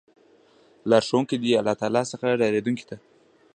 [0.89, 2.97] لار ښودونکی دی له الله تعالی څخه ډاريدونکو ته